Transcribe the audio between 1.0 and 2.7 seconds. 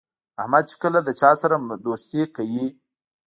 له چا سره دوستي کوي،